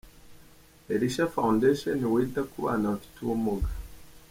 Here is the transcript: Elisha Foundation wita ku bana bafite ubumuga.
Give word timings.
Elisha 0.93 1.25
Foundation 1.33 1.99
wita 2.13 2.41
ku 2.51 2.57
bana 2.65 2.85
bafite 2.93 3.17
ubumuga. 3.21 3.67